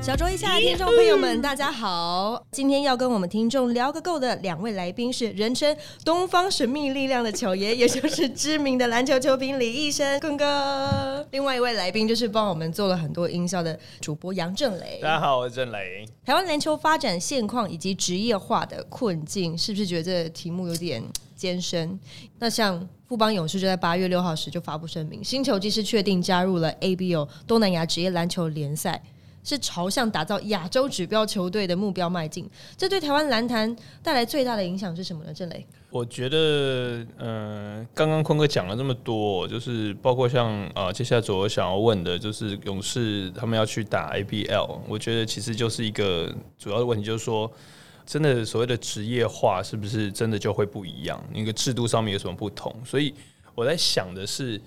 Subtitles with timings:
[0.00, 2.42] 小酌一下，听众朋友们，大家好！
[2.52, 11.28] 今天要跟我们听众聊个够的两位来宾是人称“东方神秘力量”的巧爷，也就是知名的篮球球评李医生坤哥。
[11.32, 15.00] 另外一位来宾就是帮我们做了很多音效的主播杨正雷。
[15.02, 16.08] 大家好，我是振雷。
[16.24, 21.02] 台湾篮球发展现况以及职业化的困境，是不是觉得这题目有点
[21.36, 22.00] 艰深？
[22.38, 29.02] 那像富邦勇士就在八月六号时就发布声明，新球季是确定加入了 ABO 东南亚职业篮球联赛。
[29.42, 35.32] 是朝向打造亚洲指标球队的目标迈进，这对台湾篮坛带来最大的影响是什么呢？
[35.32, 47.50] 郑磊，我觉得，嗯，刚刚坤哥讲了这么多，就是包括像啊，接下来我想要问的，就是勇士他们要去打 ABL，我觉得其实就是一个主要的问题，就是说，
[48.04, 51.22] 真的所谓的职业化是不是真的就会不一样？
[51.32, 52.74] 那个制度上面有什么不同？
[52.84, 53.14] 所以
[53.54, 54.60] 我在想的是。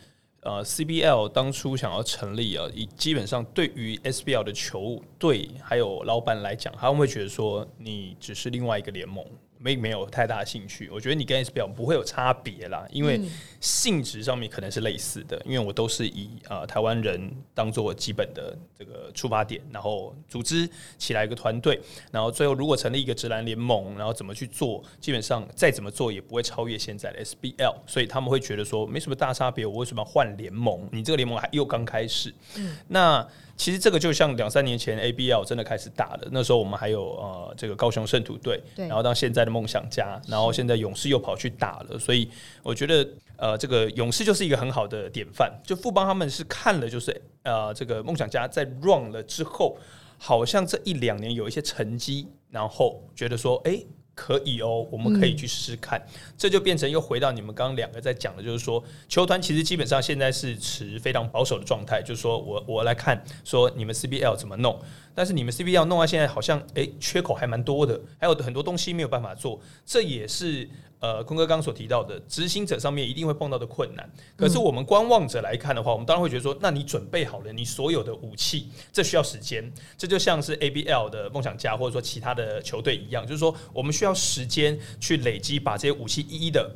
[0.44, 9.26] 呃，CBL 当初想要成立啊，以基本上对于 SBL 的球队还有老板来讲，他们会觉得说，你只是另外一个联盟。
[9.64, 13.22] 没没有太大的兴趣，我觉得你跟 S 表不会有差别啦，因为
[13.62, 21.80] 性质上面可能是类似的，因为我都是以呃台湾人当做基本的这个出发点，然后组织起来一个团队，
[22.12, 30.90] 然后最后如果成立一个直男联盟，然后怎么去做，基本上再怎么做也不会超越现在的 SBL，所以他们会觉得说没什么大差别，我为什么要换联盟？
[30.92, 33.26] 你这个联盟还又刚开始，嗯，那。
[33.56, 42.30] 其实这个就像两三年前 ABL 真的开始打了，那时候我们还有呃这个高雄圣徒队，然后到现在的梦想家，然后现在勇士又跑去打了，所以
[42.64, 45.52] 我觉得呃这个勇士就是一个很好的典范。
[45.64, 49.78] 就富邦他们是看了就是呃这个梦想家在 run 了之后，
[50.18, 53.84] 好像这一两年有一些成绩，然后觉得说哎。
[54.16, 56.02] 可以哦，我们可以去试试看，
[56.38, 64.80] 这就变成又回到你们刚刚两个在讲的，就是说球团其实基本上现在是持非常保守的状态，就是说我我来看说你们 CBL 怎么弄，
[65.16, 70.70] 但是你们 CBL 弄到现在好像诶缺口还蛮多的，还有很多东西没有办法做，这也是。
[71.04, 86.74] 呃，坤哥刚刚所提到的执行者上面一定会碰到的困难，可是我们观望者来看的话，我们当然会觉得说，那你准备好了你所有的武器，这需要时间，这就像是 ABL 的梦想家或者说其他的球队一样，就是说我们需要时间去累积，把这些武器一一的。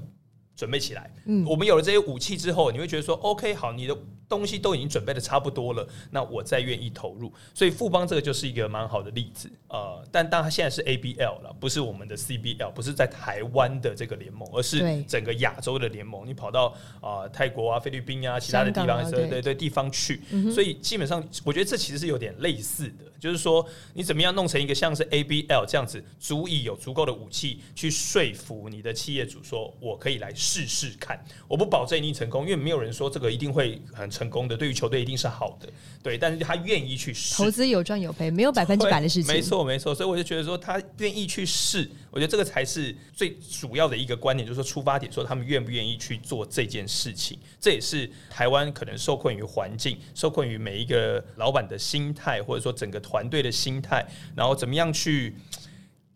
[0.57, 3.95] 准备起来，嗯，我们有了这些武器之后，你会觉得说，OK，好，你的
[4.27, 7.31] 东西都已经准备的差不多了，那我再愿意投入。
[7.53, 16.27] 所以富邦这个就是一个蛮好的例子，呃，但当它现在是 ABL 了，不是我们的 CBL，不是在台湾的这个联盟，而是整个亚洲的联盟。
[16.27, 20.19] 你跑到啊泰国啊、菲律宾啊、其他的地方，对对对，地方去，
[20.51, 23.63] 所以基本上我觉得这其实是有点类似的，就是说
[23.93, 30.33] 你怎么样弄成一个像是 ABL 这样子，足以有足够的武器去说服你的企业主说，我可以来。
[30.47, 34.55] 试试看，我不保证一定成功，因为没有人说这个一定会很成功的。
[34.55, 35.67] 对于球队一定是好的，
[36.01, 37.35] 对，但是他愿意去试。
[37.35, 39.33] 投资有赚有赔，没有百分之百的事情。
[39.33, 39.93] 没错，没错。
[39.93, 47.37] 所以我就觉得说，他愿意去试，我觉得这个才是最主要的一个观点，就是说出发点，说他们愿不愿意去做这件事情。
[47.59, 55.35] 这也是台湾可能受困于环境，受困于每一个老板的心态，或者说整个团队的心态，然后怎么样去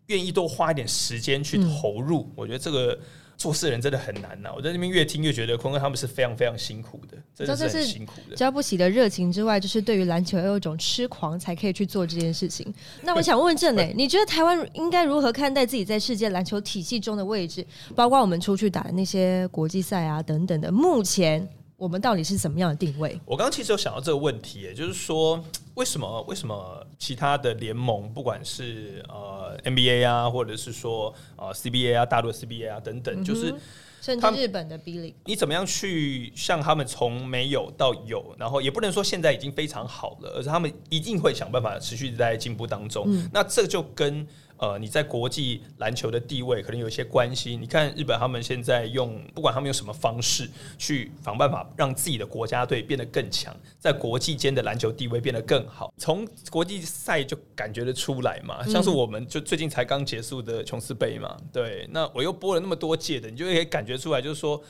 [0.06, 2.32] 愿意多花一点时间去投入。
[2.34, 2.98] 我觉得这个。
[3.42, 4.50] 做事人真的很难呐！
[4.54, 8.36] 我在那边越听越觉得坤哥他们是非常非常辛苦的，真的是很辛苦的。
[8.36, 12.72] 交不起的热情之外，就是对于篮球有一种痴狂，才可以去做这件事情。
[13.02, 17.66] 那我想问郑磊， 你觉得台湾应该如何看待自己在世界篮球体系中的位置？
[17.96, 21.48] 包括我们出去打的那些国际赛啊等等的，目前。
[21.78, 23.20] 我们到底是怎么样的定位？
[23.24, 25.42] 我刚刚其实有想到这个问题，也就是说，
[25.74, 33.54] 为什么为什么其他的联盟，不管是呃 NBA 啊，或者是说呃 CBA 啊，大陆 CBA 啊等等，就是
[34.00, 43.06] 甚至日本的 B 力，你怎么样去向他们从没有到有，然后也不能说现在已经非常好了，而是他们一定会想办法持续在进步当中。
[43.32, 47.56] 那这就跟呃，你在国际篮球的地位可能有一些关系。
[47.56, 50.48] 你看日本，他们现在用不管他们用什么方式
[50.78, 55.92] 去想办法让自己的国家队变得更强，在国际间的篮球地位变得更好。
[55.96, 64.62] 从国际赛就感觉得出来嘛，像是我们就最近才刚结束的琼斯杯嘛，对，那我又播了那么多届的，你就可以感觉出来，就是说。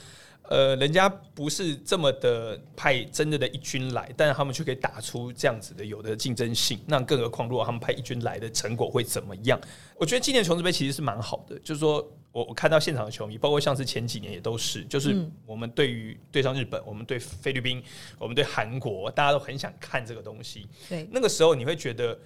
[0.53, 6.79] 呃，人家不是这么的派真的的一军来，但是他们却可以打出这样子的有的竞争性。
[6.87, 9.59] 那更何况，如果他们派一军来的成果会怎么样？
[9.97, 17.83] 我觉得今年琼斯杯其实是蛮好的，就是说我我看到现场的球迷，包括像是前几年也都是，就是我们对于对上日本，我们对菲律宾，
[18.19, 20.69] 我们对韩国，大家都很想看这个东西。
[20.87, 22.19] 对，那个时候你会觉得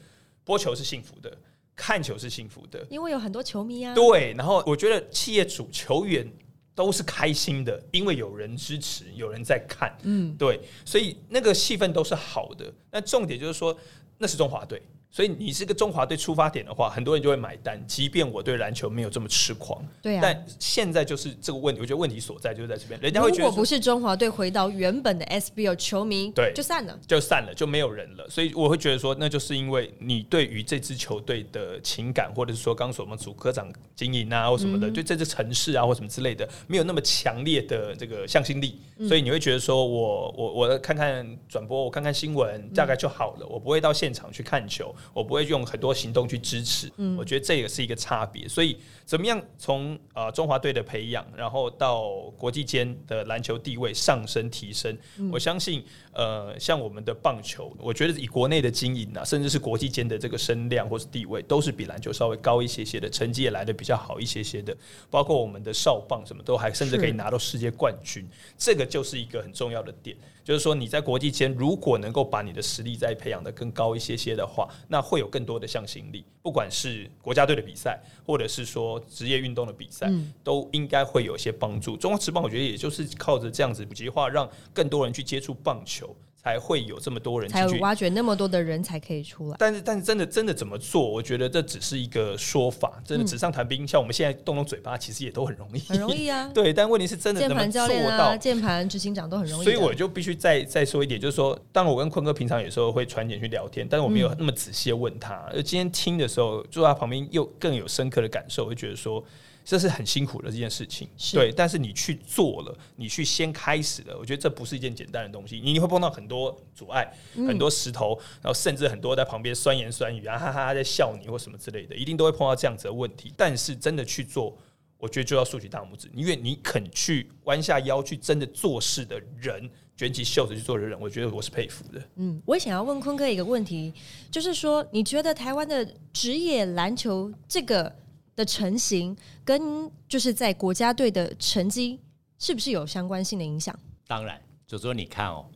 [0.42, 1.32] 播球是幸福的，
[1.76, 3.94] 看球是幸福的，因为有很多球迷啊。
[3.94, 6.28] 对，然后我觉得企业主球员。
[6.76, 12.72] 都是开心的，因为有人支持，有人在看，嗯，对，所以那个气氛都是好的。
[12.92, 13.76] 那重点就是说，
[14.18, 14.80] 那是中华队。
[15.16, 17.82] 所以你是个中华队出发点的话，很多人就会买单。
[17.86, 20.20] 即便我对篮球没有这么痴狂，对啊。
[20.22, 23.00] 但现在就是这个问题，我觉得问题所在就是在这边。
[23.00, 28.28] 人家会觉得，如果不是中华队回到原本的 SBL 球迷，对，就散了，就散了，就没有人了。
[28.28, 38.78] 所以我会觉得说，那就是因为你对于这支球队的情感，或者是说刚说我们主科长经营啊，或什么的，对这支城市啊，或什么之类的，没有那么强烈的这个向心力。
[39.08, 43.46] 所以你会觉得说，我我我看看转播，我看看新闻，大概就好了。
[43.46, 45.96] 我不会到现场去看球，我不会用很多。
[45.96, 48.46] 行动去支持，我觉得这也是一个差别。
[48.46, 48.76] 所以，
[49.06, 54.94] 怎么样从呃中华队的培养，然后到国际间的篮球地位上升提升，
[55.32, 55.82] 我相信
[56.16, 64.74] 呃，像我们的棒球，我觉得以国内的经营啊，甚至是国际间的这个声量或是地位，都是比篮球稍微高一些些的，成绩也来的比较好一些些的。
[65.10, 68.26] 包括我们的少棒，什么都还甚至可以拿到世界冠军，
[68.56, 70.16] 这个就是一个很重要的点。
[70.42, 76.24] 就是说，你在国际间如果能够把你的实力再培养的更高一些些的话，那会有更多的向心力。
[76.40, 80.08] 不管是国家队的比赛，或者是说职业运动的比赛，
[80.44, 81.96] 都应该会有一些帮助。
[81.96, 86.05] 中国职棒，我觉得也就是靠着这样子普及化，让更多人去接触棒球。
[86.46, 89.56] 才会有这么多人，才有挖掘那么多的人才可以出来。
[89.58, 91.04] 但是，但是真的真的怎么做？
[91.04, 93.84] 我觉得这只是一个说法，真的纸上谈兵。
[93.84, 96.48] 像我们现在动动嘴巴，其实也都很容易，很容易啊。
[96.54, 99.64] 对，但问题是真的键盘教练啊，键盘执行长都很容易。
[99.64, 105.34] 所以我就必须再再说一点，就是说，当然我跟坤哥平常有时候会传简去聊天，但是我没有那么仔细的问他。
[105.52, 109.24] 而今天听的时候，坐在旁边又更有深刻的感受，就觉得说。
[109.66, 111.50] 这是很辛苦的这件事情，对。
[111.50, 115.58] 但是你去做了，你去先开始了，我觉得这不是一件简单的东西。
[115.58, 123.32] 你会碰到很多阻碍，很多石头，然后甚至很多在旁边酸言酸语啊，哈哈，在笑你或什么之类的，一定都会碰到这样子的问题。
[123.36, 124.56] 但是真的去做，
[124.98, 132.00] 我觉得就要竖起大拇指，因为你肯去弯下腰去真的做事的人，卷起袖子去做的人，我觉得我是佩服的。
[132.14, 133.92] 嗯，我也想要问坤哥一个问题，
[134.30, 137.92] 就是说，你觉得台湾的职业篮球这个？
[138.36, 141.98] 的成型跟就是在国家队的成绩
[142.38, 143.76] 是不是有相关性的影响？
[144.06, 145.50] 当然，就说你看哦，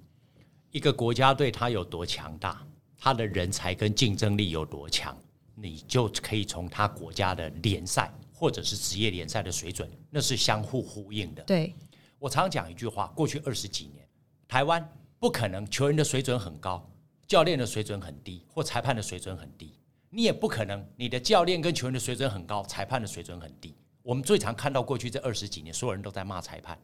[0.71, 2.67] 一个国家队它有多强大，
[2.99, 5.17] 它的人才跟竞争力有多强，
[5.55, 11.43] 你就可以从他国家的联赛或者是职业联赛的水准，那是相互呼应的。
[11.45, 11.75] 对
[12.19, 14.09] 我常讲一句话：过去二十几年，
[14.49, 16.91] 台湾不可能球员的水准很高，
[17.27, 19.75] 教练的水准很低，或裁判的水准很低。
[20.13, 23.75] 你也不可能，你的教练跟球员的水准很高，裁判的水准很低。
[24.03, 26.77] 我们最常看到过去这二十几年，所有人都在骂裁判。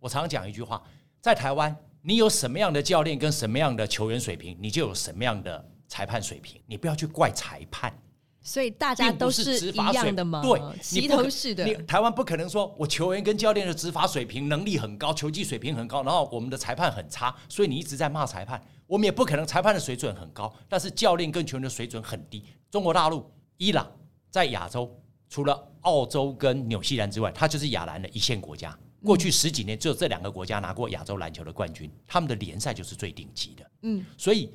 [0.00, 0.82] 我常讲一句话，
[1.20, 6.60] 在台湾，你有什么样的教练跟什么样的球员水平，你就有什么样的裁判水平。
[6.66, 7.96] 你不要去怪裁判。
[8.42, 10.40] 所以大家都是一样的吗？
[10.42, 11.72] 对，齐头式的。
[11.82, 18.60] 台湾不可能说我球员跟教练的执法水平能力很高，球技水平很高，然后我们的裁判很差，所以你一直在骂裁判。
[18.86, 22.44] 我们也不可能裁判的水准很高，但是教练跟球员的水准很低。
[22.70, 23.90] 中国大陆、伊朗
[24.30, 24.90] 在亚洲，
[25.28, 28.76] 除了澳洲跟纽西兰之外，它就是亚篮的一线国家。
[29.04, 33.70] 过去十几年，只有这两个国家拿过亚洲篮球的冠军，他们的联赛就是最顶级的。
[33.82, 34.50] 嗯，所以。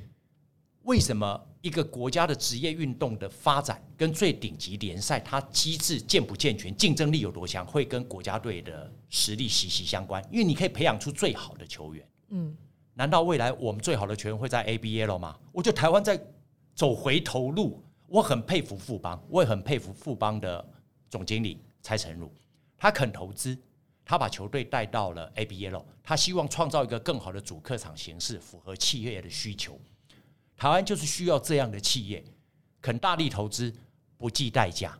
[0.83, 10.27] 为什么一个国家的职业运动的发展跟最顶级联赛它机制健不健全、竞争力有多强，会跟国家队的实力息息相关？
[10.31, 12.09] 因为你可以培养出最好的球员。
[12.29, 12.57] 嗯，
[12.93, 15.37] 难道未来我们最好的球员会在 ABL 吗？
[15.51, 16.19] 我觉得台湾在
[16.75, 17.83] 走回头路。
[18.07, 20.67] 我很佩服富邦，我也很佩服富邦的
[21.09, 22.29] 总经理蔡成儒，
[22.77, 23.57] 他肯投资，
[24.03, 29.79] 他把球队带到了 ABL，他希望创造一个更好的主客场形式，符合企业的需求。
[30.57, 32.21] 台湾就是需要这样的企业，
[32.81, 33.73] 肯大力投资，
[34.17, 34.93] 不计代价。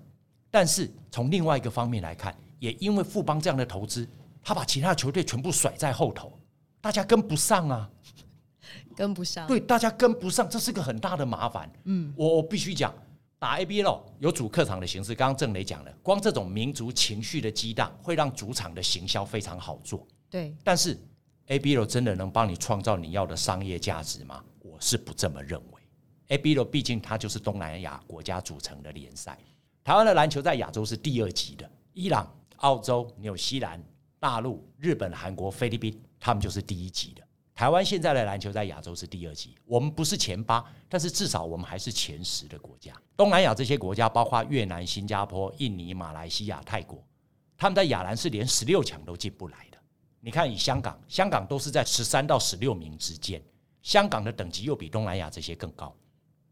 [0.50, 4.08] 但是从另外一个方面来看，也因为富邦这样的投资，
[4.42, 6.32] 他把其他球队全部甩在后头，
[6.82, 7.90] 大家跟不上啊，
[8.96, 9.48] 跟不上。
[9.48, 11.72] 对，大家跟不上，这是个很大的麻烦。
[11.86, 12.94] 嗯，我我必须讲，
[13.38, 20.06] 打 ABL 有主客场的形式，刚刚郑雷讲了，光这种民族情绪的激荡，会让主场的行销非常好做。
[20.30, 20.98] 对，但是
[21.48, 24.44] ABL 真的能帮你创造你要的商业价值吗？
[24.60, 29.38] 我是不这么认为？ABL 毕竟它就是东南亚国家组成的联赛，
[29.84, 33.84] 台湾的篮球在亚洲是第二级的，伊朗、澳洲、纽西兰、
[34.20, 37.22] 大陆、日本、韩国、菲律宾，他们就是第一级的。
[37.54, 42.94] 台湾现在的篮球在亚洲是第二级，我们不是前八，但是至少我们还是前十的国家。
[43.18, 47.04] 东南亚这些国家，包括越南、新加坡、印尼、马来西亚、泰国，
[47.58, 49.78] 他们在亚篮是连十六强都进不来的。
[50.22, 53.42] 你看，以香港，香港都是在十三到十六名之间。
[53.82, 55.94] 香港的等级又比东南亚这些更高，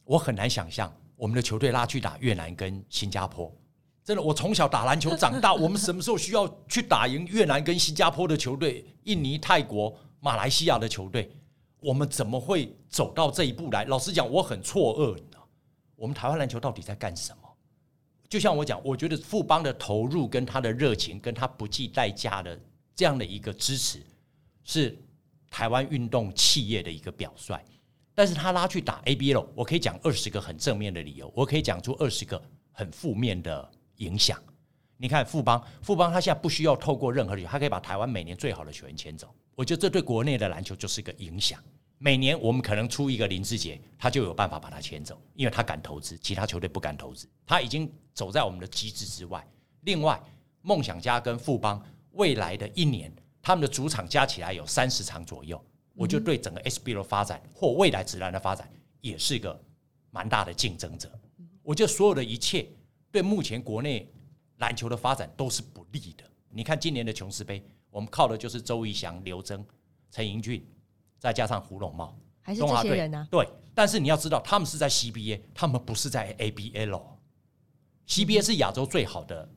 [0.03, 3.51] 我很难想象我们的球队拉去打越南跟新加坡，
[4.09, 11.31] 真的，我从小打篮球长大，我们什么时候需要去打赢越南跟新加坡的球队、印尼、泰国、马来西亚的球队？
[11.79, 13.85] 我们怎么会走到这一步来？
[13.85, 15.13] 老实讲，我很错愕。
[15.13, 15.47] 你知道，
[15.95, 17.47] 我们台湾篮球到底在干什么？
[18.27, 22.59] 就像我讲，我觉得富邦的投入、跟他的热情、跟他不计代价的
[22.95, 24.01] 这样的一个支持，
[24.63, 24.97] 是
[25.51, 27.59] 台湾运动企业的一个表率。
[28.15, 33.71] 但是他拉去打 ABL，我可以讲二十个很正面的理由，我可以讲出二十个很负面的。
[33.99, 34.37] 影响，
[34.97, 39.33] 你看富邦，富邦他现在不需要透过任何理由，他可以把台湾每年最好的球员签走。
[39.55, 41.57] 我觉得这对国内的篮球就是一个影响。
[41.97, 47.29] 每年我们可能出一个林志杰，他就有办法把他签走，因为他敢投资，其他球队不敢投资。
[47.45, 49.45] 他已经走在我们的机制之外。
[49.81, 50.21] 另外，
[50.61, 55.61] 梦想家跟富邦未来的一年，他们的主场加起来有三十场左右，
[55.93, 59.61] 我就对整个 SBL 的发展或未来职篮的发展也是一个
[60.09, 61.11] 蛮大的竞争者。
[61.61, 62.65] 我觉得所有的一切。
[63.11, 64.11] 对目前国内
[64.57, 66.23] 篮球的发展都是不利的。
[66.49, 69.63] 你看今年的琼斯杯，我们靠的就是周怡翔、刘铮、
[70.11, 70.65] 陈盈俊，
[71.17, 73.27] 再加上胡龙茂，还是这些人呢？
[73.29, 77.01] 对，但是你要知道，他们是在 CBA，他们不是在 ABL。
[78.07, 79.47] CBA 是亚洲最好的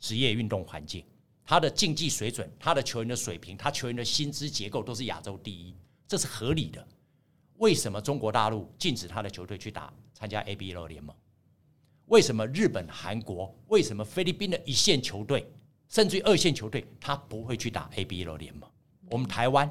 [0.00, 1.04] 职业运动环境，
[1.44, 5.74] 他的竞技水准、他的球员的水平、他球员的薪资结构都是亚洲第一，
[6.06, 6.86] 这是合理的。
[7.56, 11.14] 为什么中国大陆禁止他的球队去打参加 ABL 联盟？
[12.08, 13.54] 为什么日本、韩国？
[13.68, 15.46] 为什么菲律宾的一线球队，
[15.88, 18.68] 甚至于二线球队，他不会去打 ABL 联盟？
[19.10, 19.70] 我们台湾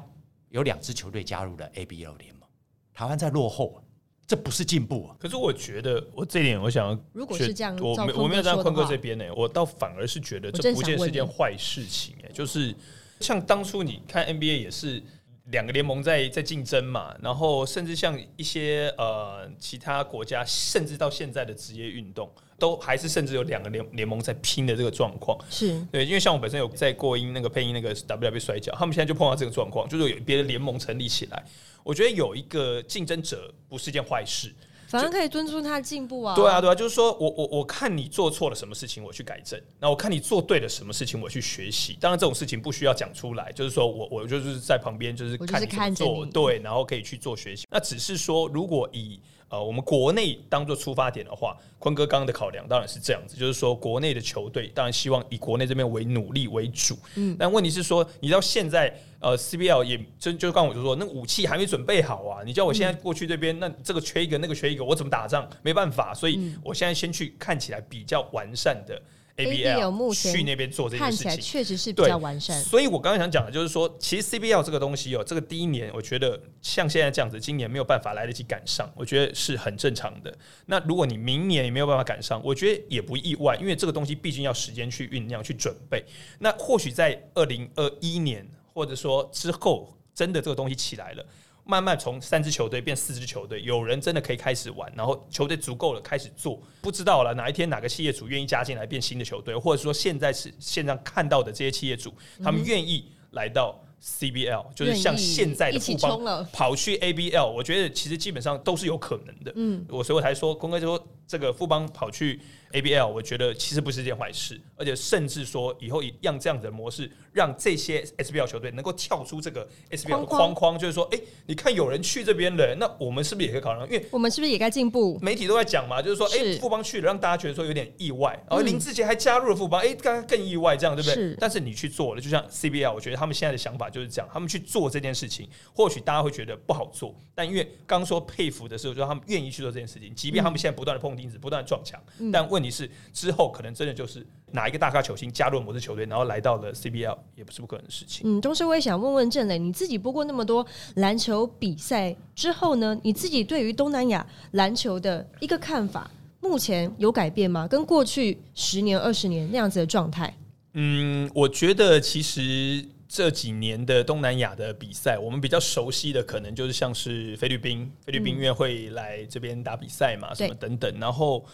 [0.50, 2.48] 有两支球队加入了 ABL 联盟，
[2.94, 3.82] 台湾在落后，
[4.26, 5.16] 这不是进步啊！
[5.18, 12.74] 可是我觉得，我这点我想，如果是这样，我没我没有站在坤哥这边呢，我倒反而是觉得这不见是件坏事情哎，就是
[13.20, 15.02] 像当初你看 NBA 也是。
[15.50, 25.38] 两个联盟在在竞争嘛，然后甚至像一些呃其他国家，甚至到现在的职业运动，都还是甚至有两个联联盟在拼的这个状况。
[25.48, 31.42] 是对，因为像我本身有在过音那个配音那个 WB 摔跤，他们现在就碰到这个状况，就是有别的联盟成立起来。
[31.82, 34.52] 我觉得有一个竞争者不是件坏事。
[34.88, 36.34] 反正可以尊重他的进步啊！
[36.34, 41.96] 对啊，对啊，就是说我我我看你做错了什么事情，我去改正；那我看你做对了什么事情，我去学习。
[42.00, 47.66] 当然，这种事情不需要讲出来，就是说我我就是在旁边，就是看你做对，然后可以去做学习。
[47.70, 65.48] 那只是说，如果以呃，我们国内当做出发点的话，坤哥刚刚的考量当然是这样子，就是说国内的球队当然希望以国内这边为努力为主，嗯，但问题是说，你到现在呃，CBL 也就就刚我就说，那武器还没准备好啊，你叫我现在过去这边，那这个缺一个，那个缺一个，我怎么打仗？
[65.62, 69.00] 没办法，所以我现在先去看起来比较完善的。
[69.38, 72.60] ABL 去那边做这件事情，确实是比较完善。
[72.62, 80.36] 所以我刚刚想讲的就是说，其实 CBL 这个东西哦，这个第一年我觉得像现在这样子，今年没有办法来得及赶上，我觉得是很正常的。
[80.66, 86.04] 那如果你明年也没有办法赶上，我觉得也不意外，因为这个东西毕竟要时间去酝酿、去准备。
[86.40, 91.24] 那或许在二零二一年，或者说之后，真的这个东西起来了。
[91.70, 102.10] 慢慢从三支球队变四支球队，有人真的可以开始玩，然后球队足够了开始做，不知道了哪一天哪个企业主愿意加进来变新的球队，或者说现在是现在看到的这些企业主，
[102.42, 109.52] 他们愿意来到 CBL，就是像现在的富邦跑去 ABL，我觉得其实基本上都是有可能的。
[109.54, 112.40] 嗯，我所以我才说，公哥就说这个富邦跑去。
[112.72, 123.86] ABL，我觉得其实不是件坏事，而且甚至说以后一样这样子的模式，让这些 SBL 球队能够跳出这个 SBL 的框框，就是说，哎，你看有人去这边了，那我们是不是也可以考量？
[123.88, 125.18] 因为我们是不是也该进步？
[125.22, 131.36] 媒体都在讲嘛，就是说，哎，富邦去了，让大家觉得说有点意外，然后林志杰还加入了富邦，哎，刚刚更意外，这样对不对？
[131.40, 142.00] 但是你去做了，就像 CBL，我觉得他们现在的想法就是这样，他们去做这件事情，或许大家会觉得不好做，但因为刚说佩服的时候，就他们愿意去做这件事情，即便他们现在不断的碰钉子，不断的撞墙，
[142.32, 148.22] 但问题是之后可能真的就是哪一个大咖球星加入某支球队，然后来到了 CBL，也不是不可能的事情。
[148.28, 156.10] 嗯，同时我也想问问郑磊，你自己播过那么多篮球比赛之后呢，你自己对于东南亚篮球的一个看法，
[156.40, 157.68] 目前有改变吗？
[157.68, 160.34] 跟过去十年、二十年那样子的状态？
[160.72, 171.44] 嗯，我觉得其实这几年的东南亚的比赛，我们比较熟悉的可能就是像是菲律宾，菲律宾因为会来这边打比赛嘛，什么等等，然后。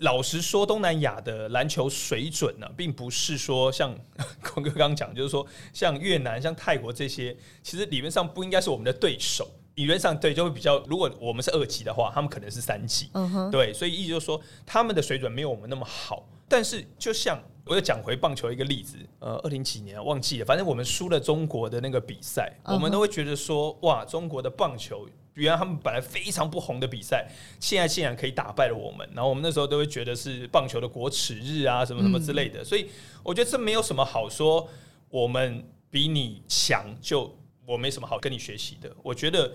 [0.00, 3.94] 老实说，东南亚的篮球水准呢，并不是说像
[4.42, 9.48] 坤哥刚刚讲，就是说像越南、像泰国这些，其实理论上不应该是我们的对手。
[9.76, 13.08] 理论上对，就会比较，如果我们是二级的话，他们可能是三级。
[13.14, 16.26] 嗯哼，对，所以意思就是说，他们的水准没有我们那么好。
[16.48, 25.08] 但是，就像我又讲回棒球一个例子，呃，二零几年忘记了，反正我们输了中国的那个比赛，我们都会觉得说，哇，中国的棒球。
[25.34, 29.08] 原来他们本来非常不红的比赛，现在竟然可以打败了我们。
[29.14, 32.64] 然后我们那时候都会觉得是棒球的国耻日啊，什么什么之类的。
[32.64, 32.88] 所以
[33.22, 34.68] 我觉得这没有什么好说，
[35.08, 38.94] 我们比你强，就我没什么好跟你学习的。
[39.02, 39.52] 我觉得。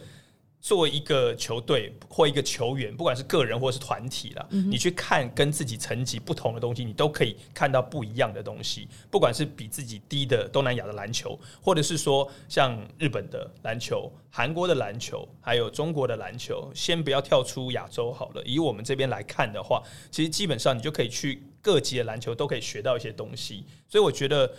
[0.66, 8.88] 作为一个球队或一个球员，不管是个人或是团体了，你去看跟自己层级不同的东西，你都可以看到不一样的东西。
[9.12, 18.42] 不管是比自己低的东南亚的篮球，或者是说像日本的篮球、韩国的篮球，还有中国的篮球，先不要跳出亚洲好了。
[18.44, 23.64] 以我们这边来看的话，其实基本上你就可以去各级的篮球都可以学到一些东西。
[23.88, 24.52] 所以我觉得，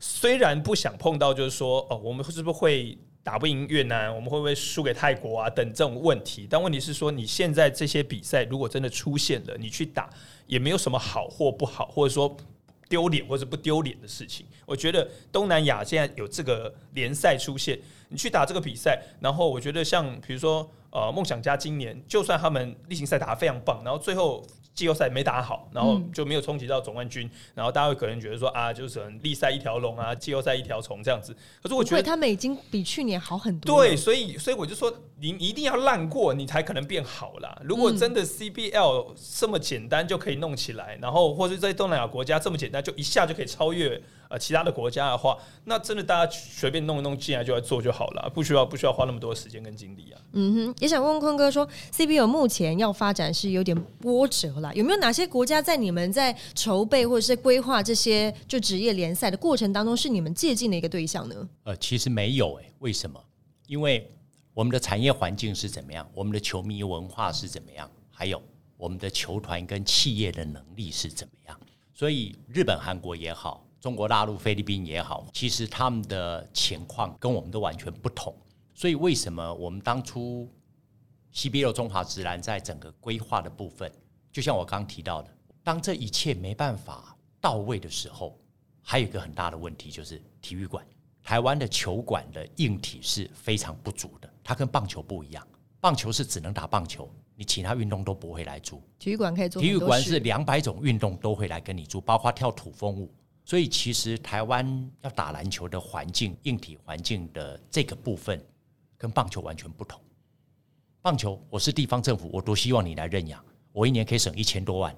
[0.00, 2.96] 虽然不想碰到，就是说哦，我们是不是会？
[3.24, 5.50] 打不赢越南，我们会不会输给泰国啊？
[5.50, 10.10] 等这种问题，但问题是说，你现在这些比赛如果真的出现了，你去打
[10.46, 12.36] 也没有什么好或不好，或者说
[12.88, 14.44] 丢脸或者不丢脸的事情。
[14.66, 24.46] 我觉得东南亚现在有这个联赛出现，你去打这个比赛，然后我觉得像比如说呃梦想家今年，就算他们例行赛打得非常棒，然后最后。
[24.74, 31.34] 季后赛没打好，然后就没有冲击到总冠军，然后大家会可能觉得说啊，就是可能例赛一条龙啊，季后赛一条虫这样子。
[31.62, 33.80] 可是我觉得他们已经比去年好很多。
[33.80, 37.56] 对，所以所以我就说，你一定要烂过，你才可能变好啦。
[37.62, 44.02] 如果真的 CBL 这么简单就可以弄起来，然后或者在东南亚国家这么简单就一下就可以超越。
[44.34, 50.20] 呃，其他的国家的话，那真的大家随便弄一弄进来就来做就好了，不需要不需要花那么多时间跟精力啊。
[50.32, 61.48] 嗯哼，也想问问坤哥说，CBL 目前要发展是有点波折了，有没有哪些国家在你们在筹备或者是规划这些就职业联赛的过程当中，是你们借鉴的一个对象呢？
[61.62, 63.22] 呃，其实没有诶，为什么？
[63.68, 64.12] 因为
[64.52, 68.42] 我们的产业环境是怎么样，我们的球迷文化是怎么样，还有
[68.76, 71.56] 我们的球团跟企业的能力是怎么样，
[71.94, 73.63] 所以日本、韩国也好。
[73.84, 78.34] 中国大陆、菲律宾也好，其实他们的情况跟我们都完全不同。
[78.72, 80.48] 所以，为什么我们当初
[81.34, 83.92] CBL 中华职篮在整个规划的部分，
[84.32, 85.30] 就像我刚提到的，
[85.62, 88.40] 当这一切没办法到位的时候，
[88.80, 90.82] 还有一个很大的问题就是体育馆。
[91.22, 95.46] 台湾的球馆的硬体是非常不足的，它跟棒球不一样。
[95.78, 98.82] 棒球是只能打棒球，你其他运动都不会来租。
[98.98, 103.12] 体育馆可以做，体育馆是两百种运动都会来跟你租，包括跳土风舞。
[103.44, 108.42] 所以，其实台湾要打篮球的环境、硬体环境的这个部分，
[108.96, 110.00] 跟棒球完全不同。
[111.02, 114.96] 棒球，我是地方政府，我多希望你来认养，我一年可以省一千多万，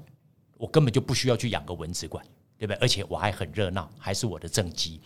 [0.56, 2.24] 我根本就不需要去养个蚊子馆，
[2.56, 2.78] 对不对？
[2.80, 5.00] 而且我还很热闹，还是我的政绩。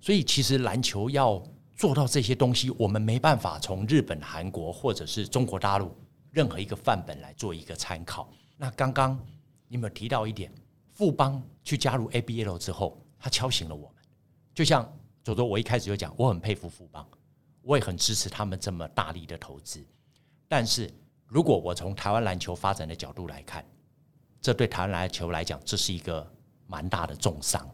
[0.00, 1.40] 所以，其实篮球要
[1.76, 5.96] 做到这些东西，我们没办法从日本、韩国或者是中国大陆
[6.32, 8.28] 任何一个范本来做一个参考。
[8.56, 9.16] 那刚刚
[9.68, 10.52] 你有没有提到一点？
[11.02, 13.96] 富邦去加入 ABL 之后，他敲醒了我们。
[14.54, 14.88] 就像
[15.24, 17.04] 左左，我一开始就讲，我很佩服富邦，
[17.62, 19.84] 我也很支持他们这么大力的投资。
[20.46, 20.88] 但是
[21.26, 23.68] 如果我从台湾篮球发展的角度来看，
[24.40, 26.24] 这对台湾篮球来讲，这是一个
[26.68, 27.68] 蛮大的重伤，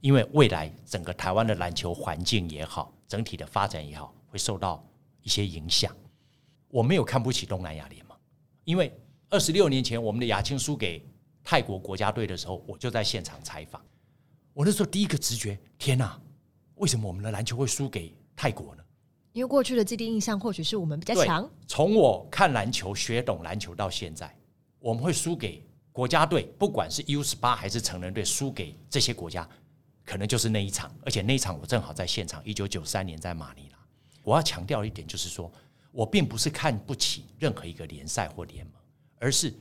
[0.00, 4.84] 因为未来整个台湾的篮球环境也好，整体的发展也好，会受到
[5.20, 5.94] 一些影响。
[6.66, 8.18] 我没有看不起东南亚联盟，
[8.64, 8.92] 因为
[9.30, 11.00] 二十六年前我们的亚青输给。
[11.44, 13.82] 泰国国家队的时候，我就在现场采访。
[14.54, 16.20] 我那时候第一个直觉，天哪，
[16.74, 18.84] 为什么我们的篮球会输给泰国呢？
[19.32, 21.50] 因为过去的既定印象或许是我们比较强。
[21.66, 24.36] 从我看篮球、学懂篮球到现在，
[24.78, 29.48] 我们会输给国家队，不管是 U 十八还是成人队，输给这些国家，
[30.04, 30.94] 可能就是那一场。
[31.02, 33.78] 而且那一场我正好在现场，一九九三年在马尼拉。
[34.22, 35.50] 我要强调一点，就是说
[35.90, 38.74] 我并不是看不起任何一个联赛或联盟，
[39.18, 39.52] 而是。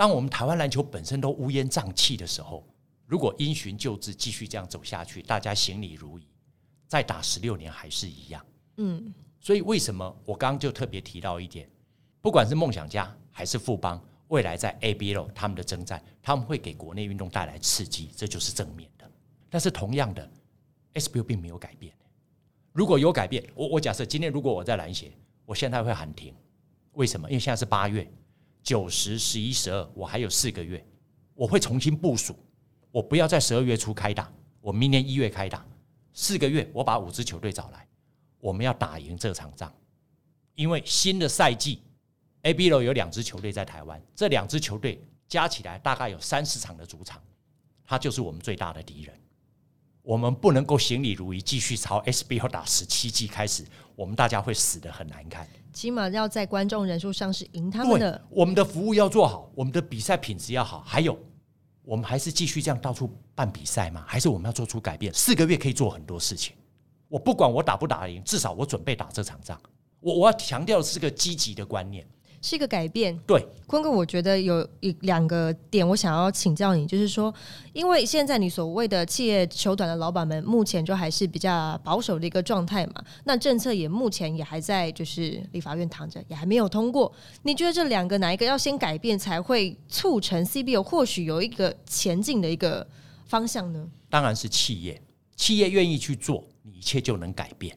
[0.00, 2.66] 当我们台湾篮球本身都乌烟瘴气的时候，
[3.04, 6.26] 如果因循旧制继续这样走下去，大家行礼如仪，
[6.88, 8.42] 再打十六年还是一样。
[8.78, 11.68] 嗯，所以为什么我刚刚就特别提到一点，
[12.22, 19.06] 不管是梦想家还是富邦，未来在 ABL 他们的征战，他们会给国内运动带来刺激，这就是正面的。
[19.50, 20.26] 但是同样的
[20.94, 21.92] ，SBU 并没有改变。
[22.72, 25.12] 如果有改变，我我假设今天如果我在篮协，
[25.44, 26.34] 我现在会喊停。
[26.92, 27.28] 为什么？
[27.28, 28.10] 因为现在是八月。
[28.62, 30.84] 九十、十一、十二，我还有四个月，
[31.34, 32.36] 我会重新部署。
[32.90, 35.64] 我不要在十二月初开打，我明年一月开打，
[36.12, 37.86] 四个月，我把五支球队找来，
[38.40, 39.72] 我们要打赢这场仗。
[40.56, 41.82] 因为新的赛季
[42.42, 47.22] ，ABL 有两支球队在台湾，这两支球队加起来大概有三十场的主场，
[47.84, 49.14] 它就是我们最大的敌人。
[50.02, 55.46] 我们不能够行礼如仪，继续朝 SBL 打十七季开始，我们大家会死的很难看。
[55.72, 58.24] 起码要在观众人数上是赢他们的。
[58.30, 61.18] 我们的服务要做好，我们的比赛品质要好，还有
[61.82, 64.04] 我们还是继续这样到处办比赛吗？
[64.06, 65.12] 还是我们要做出改变？
[65.14, 66.54] 四个月可以做很多事情。
[67.08, 69.60] 我不管我打不打赢，至少我准备打这场仗。
[70.00, 72.06] 我我要强调的是个积极的观念。
[72.42, 73.16] 是一个改变。
[73.26, 77.32] 对，坤哥，我觉得有一两个点，我想要请教你，就是说，
[77.72, 87.12] 因为现在你所谓的企业球团的老板们，目前就还是比较保守的一个状态嘛，那政策也目前也还在就是立法院躺着，也还没有通过。
[87.42, 92.86] 你觉得这两个哪一个要先改变，才会促成 CBO 或许有一个前进的一个
[93.26, 93.86] 方向呢？
[94.08, 95.00] 当然是企业，
[95.36, 97.76] 企业愿意去做，你一切就能改变。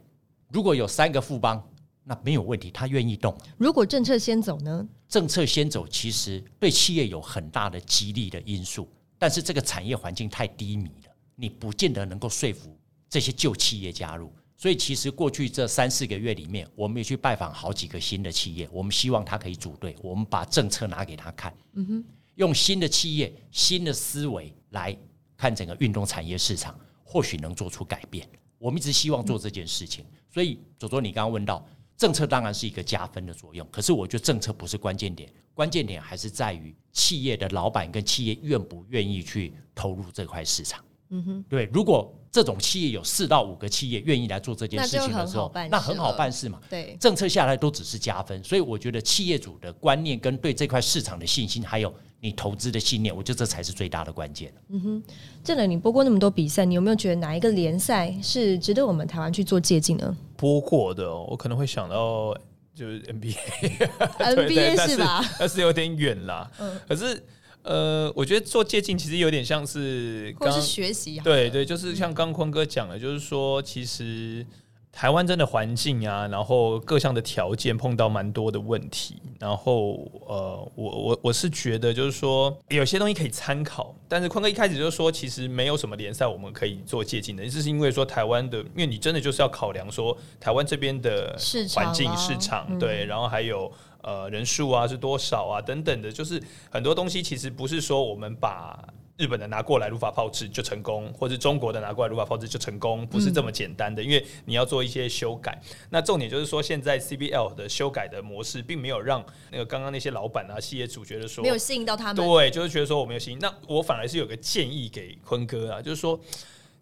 [0.49, 1.61] 如果有三个富邦。
[2.03, 3.33] 那没有问题，他愿意动。
[3.57, 4.87] 如果政策先走呢？
[5.07, 12.77] 政策先走，其实对企业有很大的激励的因素，但是这个产业环境太低迷了，你不见得能够说服
[13.09, 14.33] 这些旧企业加入。
[14.57, 24.97] 所以，其实过去这三四个月里面，我们也去拜访好几个新的企业，我们希望他可以组队，我们把政策拿给他看，嗯哼，用新的企业、新的思维来
[25.37, 28.27] 看整个运动产业市场，或许能做出改变。
[28.57, 30.05] 我们一直希望做这件事情。
[30.29, 31.65] 所以，左左，你刚刚问到。
[31.95, 40.83] 政策当然是一个加分的作用，可是我觉得政策不是关键点，关键点还是在于企业的老板跟企业愿不愿意去投入这块市场。
[41.09, 46.59] 嗯哼，对，如果这种企业有四到五个企业愿意来做这件事情的时候，那很好办事嘛。
[46.67, 54.51] 对，政策下来都只是加分，所以我觉得企业主的观念跟对这块市场的信心，还有你投资的信念，我觉得这才是最大的关键。
[54.69, 55.03] 嗯哼，
[55.43, 60.17] 郑磊，你播过那么多比赛，你有没有觉得哪一个联赛是值得我们台湾去做借鉴呢？
[60.35, 62.35] 播过的，我可能会想到
[62.73, 65.23] 就是 NBA，NBA 是吧？
[65.37, 66.49] 但是有点远啦。
[66.59, 67.23] 嗯，可是。
[67.63, 71.19] 呃，我觉得做借鉴其实有点像是，或是学习。
[71.23, 74.45] 对对，就是像刚坤哥讲的，就是说，其实
[74.93, 79.21] 台湾真的环境啊，然后各项的条件碰到蛮多的问题。
[79.39, 83.93] 然后呃，我我我是觉得，就是说有些东西可以参考。
[84.07, 91.35] 但是坤哥一开始就说，其实没有什么联赛我们可以做借鉴的，这是因为说台湾的，因为你真的就是要考量说台湾这边的
[91.73, 93.69] 环境市场，对，然后还有。
[94.05, 95.61] 呃，人数啊是多少啊？
[95.61, 96.37] 等等的，就是
[96.69, 98.77] 很多东西其实不是说我们把
[99.17, 104.01] 日本的拿过来如法炮制就成功，或者中国的拿过来如法炮制就成功，不是这么简单的。
[104.01, 105.61] 因为你要做一些修改。
[105.89, 112.15] 那重点就是说，现在 CBL 的修改的模式，并没有让那个刚刚那些老板啊、企业主觉得说没有吸引到他们。
[112.15, 113.39] 对，就是觉得说我没有吸引。
[113.39, 116.19] 那我反而是有个建议给坤哥啊，就是说。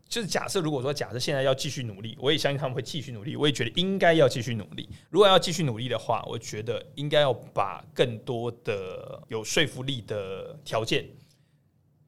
[0.07, 3.37] 就是假设，如果说假设现在要继续努力，我也相信他们会继续努力。
[3.37, 4.89] 我也觉得应该要继续努力。
[5.09, 11.05] 如果要继续努力的话，我觉得应该要把更多的有说服力的条件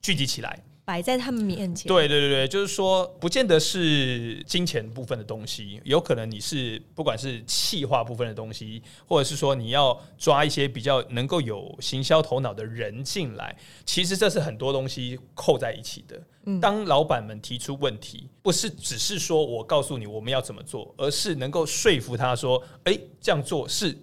[0.04, 0.64] 聚集起来。
[0.86, 1.88] 摆在他们面前。
[1.88, 16.22] 对对对对，就是说，不见得是金钱部分的东西，有可能你是不管是气化部分的东西，或者是说你要抓一些比较能够有行销头脑的人进来，其实这是很多东西扣在一起的。
[16.60, 23.98] 当老板们提出问题，不是只是说我告诉你我们要怎么做，而是能够说服他说，哎，这样做是。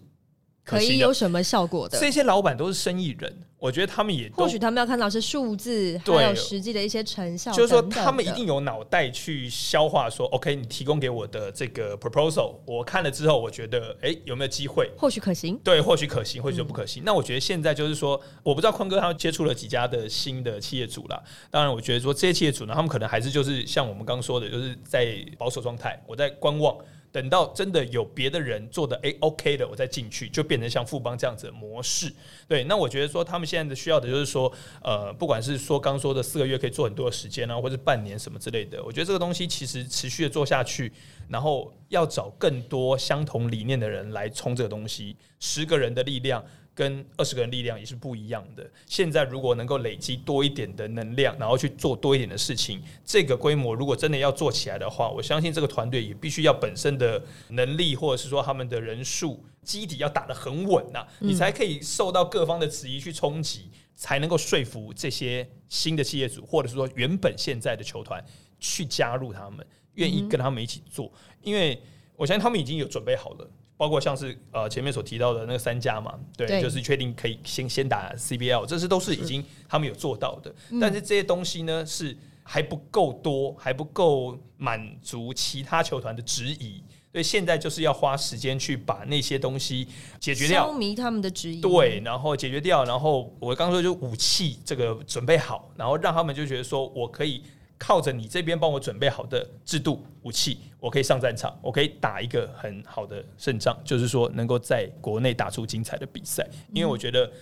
[0.71, 1.99] 可以有什么效果的？
[1.99, 7.51] 这些老板都是生意人，我觉得他们也或许他们要看到是数字，还有实际的一些成效。
[7.53, 10.09] 就是说，他们一定有脑袋去消化。
[10.09, 14.91] 说，OK，你提供给我的这个 proposal，我看了之后，我觉得，哎，有没有机会？
[14.97, 15.59] 或许可行。
[15.65, 17.03] 对，或许可行，或许不可行。
[17.05, 21.23] 那我觉得现在就是说，我不知道坤哥他接触了几家的新的企业主了。
[21.51, 26.77] 当然，我觉得说这些企业主呢，他们可能还是就是像我们刚刚说的，就是在保守状态，我在观望。
[27.13, 32.13] 等到真的有别的人做的诶 OK 的，我再进去，就变成像富邦这样子的模式。
[32.47, 40.93] 对，那我觉得说他们现在的需要的就是说，呃，不管是说刚说的四个月可以做很多的时间啊，或者半年什么之类的，我觉得这个东西其实持续的做下去，
[41.29, 46.45] 然后要找更多相同理念的人来冲这个东西，十个人的力量。
[46.81, 48.67] 跟二十个人力量也是不一样的。
[48.87, 68.25] 现在如果能够累积多一点的能量，然后去做多一点的事情，这个规模如果真的要做起来的话，我相信这个团队也必须要本身的能力，或者是说他们的人数基底要打得很稳呐，你才可以受到各方的质疑去冲击，才能够说服这些新的企业主，或者是说原本现在的球团
[68.59, 69.67] 去加入他们，
[69.97, 71.13] 愿意跟他们一起做，
[71.43, 71.79] 因为
[72.17, 73.51] 我相信他们已经有准备好了。
[73.81, 80.55] 包括像是呃前面所提到的那个三家嘛，对，就是确定可以先先打 CBL，这是都是已经他们有做到的。
[80.79, 89.89] 但是这些东西呢是还不够多，还不够满足其他球团的质疑，所以现在就是要花时间去把那些东西
[90.19, 91.63] 解决掉，消弭他们的质疑。
[91.63, 97.43] 对，然后解决掉，然后我刚说就武器这个准备好，然后让他们就觉得说我可以。
[97.81, 106.47] 靠着你这边帮我准备好的制度武器，我可以上战场，我可以打一个很好的胜仗，就是说能够在国内打出精彩的比赛。
[106.75, 107.33] 因为我觉得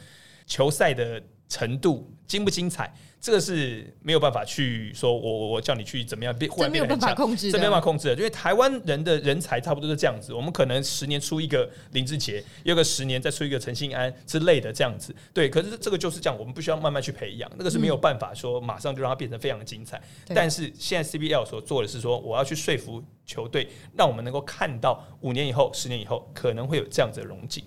[0.46, 10.32] 球赛的程度精不精彩，这个是没有办法去说我我我叫你去怎么样变，忽然这没有办法变得很强控制的，这没办法控制的，因为台湾人的人才差不多是这样子。
[10.32, 15.14] 我们可能十年出一个林志杰，有个十年再出一个陈信安之类的这样子。
[15.34, 20.00] 对，可是这个就是这样，我们不需要慢慢去培养，那个是没有办法说马上就让它变成非常精彩。
[20.24, 27.64] 对但是现在 CBL 所做的是说，我要去说服球队，让我们能够看到五年以后、十年以后可能会有这样子的融景。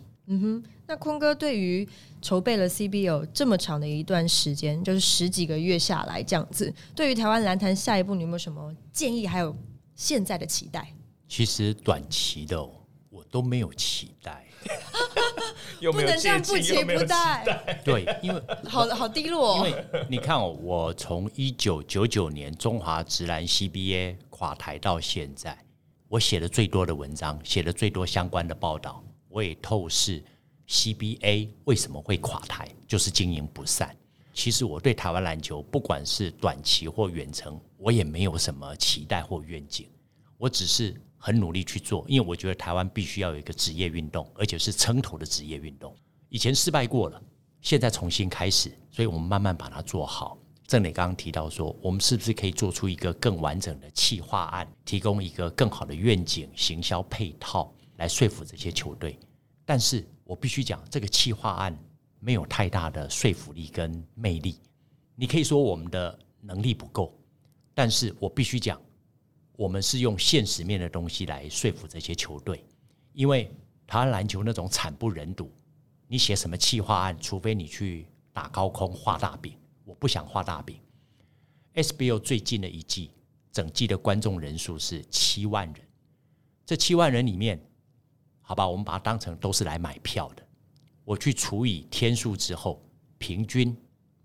[0.85, 1.87] 那坤哥对于
[2.21, 9.25] 筹备了 CBO 这么长的一段时间，就是十几个月下来这样子，对于台湾篮坛下一步，你有没有什么建议？
[9.25, 9.55] 还有
[9.95, 10.93] 现在的期待？
[11.27, 12.69] 其实短期的、哦、
[13.09, 14.45] 我都没有期待，
[15.79, 16.41] 有没有不能这样？
[16.41, 17.81] 不期有有期不待待？
[17.85, 19.67] 对，因为 好好低落、哦。
[19.67, 25.57] 因为你看哦，我从一九九九年中华直男 CBA 垮台到现在，
[26.09, 29.01] 我写的最多的文章，写的最多相关的报道，
[29.31, 30.23] 我也透视
[30.67, 33.95] CBA 为什么会垮台，就是经营不善。
[34.33, 39.89] 其实我对台湾篮球，不管是短期或远程，我也没有什么期待或愿景，
[40.37, 45.93] 我只是很努力去做，因为我觉得台湾必须要有一个职业运动，而且是撑头的职业运动。
[46.29, 47.21] 以前失败过了，
[47.61, 50.37] 现在重新开始，所以我们慢慢把它做好。
[50.65, 59.17] 郑磊刚刚提到说，我们是不是可以做出一个更完整的企划案，提供一个更好的愿景、行销配套，来说服这些球队？
[59.63, 61.77] 但是我必须讲，这个企划案
[62.19, 64.59] 没有太大的说服力跟魅力。
[65.15, 67.15] 你可以说我们的能力不够，
[67.75, 68.81] 但是我必须讲，
[69.55, 72.65] 我们是用现实面的东西来说服这些球队，
[73.13, 73.53] 因为
[73.85, 75.51] 台湾篮球那种惨不忍睹，
[76.07, 79.53] 你写什么企划案，除非你去打高空画大饼，
[79.85, 80.79] 我不想画大饼。
[81.75, 83.11] SBO 最近的一季，
[83.51, 85.87] 整季的观众人数是七万人，
[86.65, 87.61] 这七万人里面，
[88.51, 90.45] 好吧，我们把它当成都是来买票的，
[91.05, 92.83] 我去除以天数之后，
[93.17, 93.73] 平均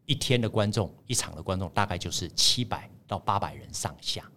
[0.05, 4.29] 一天的观众，一场的观众大概就是七百到八百人上下。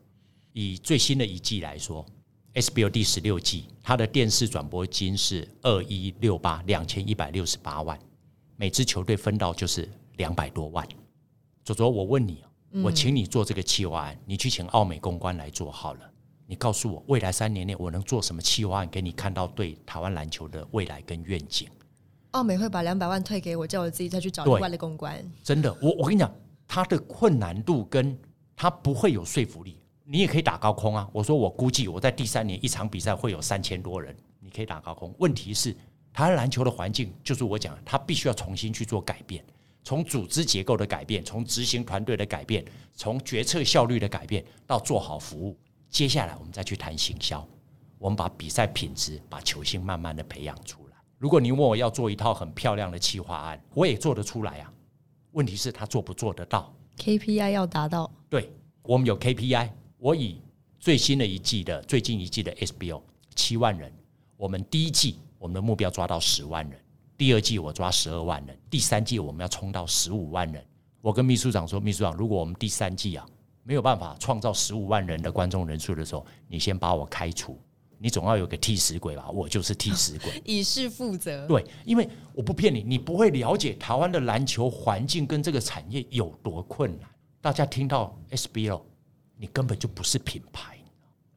[0.54, 2.06] 以最新的一季来说
[2.54, 7.99] ，SBO 第十六季，它的电视转播金是二一六八两千一百六十八万，
[8.58, 10.88] 每支球队分到就是两百多万。
[11.65, 12.43] 左左，我问你，
[12.84, 16.12] 我请你做这个企划案，你去请奥美公关来做好了。
[16.50, 21.68] 你告诉我，未来三年内我能做什么企划案，给你看到对台湾篮球的未来跟愿景？
[22.32, 25.24] 奥美会把两百万退给我，叫我自己再去找对另外的公关。
[25.44, 26.34] 真的，我我跟你讲，
[26.68, 28.18] 他的困难度跟
[28.56, 29.80] 他不会有说服力。
[30.04, 35.14] 你也可以打高空啊，我说我估计我在第三年一场比赛会有三千多人，你可以打高空。
[35.20, 35.72] 问题是，
[36.12, 39.46] 台湾篮球的环境就是我讲的，它必须要重新去做改变，
[39.84, 45.56] 从组织结构的改变，从执行团队的改变，从决策效率的改变，到做好服务。
[45.89, 47.45] 接下来我们再去谈行销，
[47.97, 50.95] 我们把比赛品质、把球星慢慢的培养出来。
[51.17, 54.71] 如果你问我要做一套很漂亮的企划案，我也做得出来啊。
[55.32, 58.52] 问题是他做不做得到？KPI 要达到，对
[58.84, 60.41] 我们有 KPI，我以
[60.80, 63.02] 最新的一季的最近一季的 SBO
[63.36, 63.91] 七万人，
[64.38, 66.80] 我们第一季我们的目标抓到十万人，
[67.17, 70.65] 第二季我抓十二万人，第三季我们要冲到十五万人。
[71.02, 73.25] 我跟秘书长说，秘书长，如果我们第三季啊
[73.70, 77.56] 没有办法创造十五万人的观众人数的时候，你先把我开除，
[78.00, 79.30] 你总要有个替死鬼吧？
[79.30, 80.32] 我就是替死鬼。
[80.44, 81.46] 以示负责。
[81.46, 87.08] 对，因为我不骗你，你不会了解台湾的篮球环境跟这个产业有多困难。
[87.42, 88.82] 大家听到 SBL，
[89.38, 90.76] 你根本就不是品牌，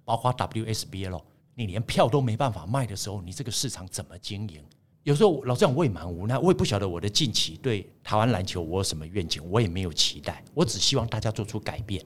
[0.03, 1.21] 包括 WSBL，
[1.55, 4.65] 你连票都没办法卖的时候，你这个市场怎么经营？
[5.03, 12.03] 有时候老这样我也蛮无奈，我也不晓得我的近期对台湾篮球我有什么愿景，我也没有期待，我只希望大家做出改变，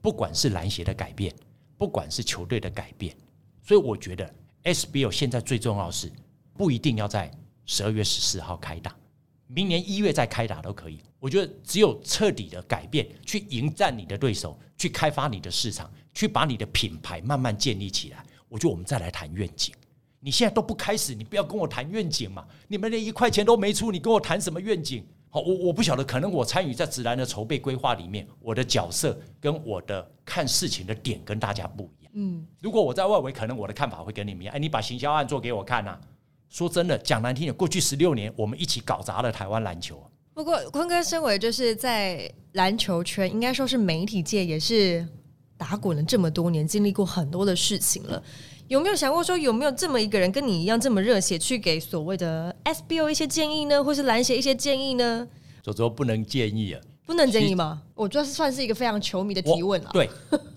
[0.00, 1.34] 不管是篮协的改变，
[1.78, 3.14] 不管是球队的改变，
[3.62, 6.10] 所以我觉得 SBL 现在最重要是
[6.54, 7.30] 不一定要在
[7.64, 8.94] 十二月十四号开打，
[9.46, 11.00] 明年一月再开打都可以。
[11.18, 18.24] 我觉得只有彻底的改变，去迎战你的对手，去开发你的市场，去把你的品牌慢慢建立起来。
[18.48, 19.72] 我觉得我们再来谈愿景。
[20.18, 22.46] 你现在都不开始，你不要跟我谈愿景嘛！
[22.68, 25.04] 你们连一块钱都没出，你跟我谈什么愿景？
[25.34, 32.12] 好，我我不晓得，可能我参与在直男的筹备规划里面，我的角色跟我的看事情的点跟大家不一样。
[32.14, 34.54] 嗯，如果我在外围，可能我的看法会跟你们一样。
[34.54, 35.98] 哎，你把行销案做给我看呐、
[36.50, 40.06] 说真的，讲难听点，过去十六年我们一起搞砸了台湾篮球。
[40.34, 45.08] 不过坤哥身为就是在篮球圈，应该说是媒体界也是
[45.56, 48.22] 打滚了这么多年，经历过很多的事情了。
[48.72, 55.28] 有没有想过说，有没有这么一个人跟你一样这么热血，去给所谓的 SBO 一些建议呢，或是篮协一些建议呢？
[55.62, 57.82] 左左不能建议啊，不能建议吗？
[57.94, 59.90] 我觉得算是一个非常球迷的提问了。
[59.92, 60.08] 对，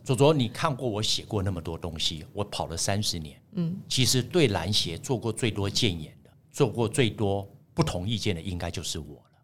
[0.01, 9.41] 左左，你看过我写过那么多东西，我跑了三十年，嗯，其实对篮协做过最多建言的，做过最多不同意见的，应该就是我了。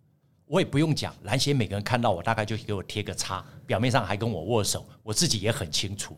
[0.48, 6.16] 我也不用讲，篮协每个人看到我，大概就给我贴个叉，表面上还跟我握手，我自己也很清楚，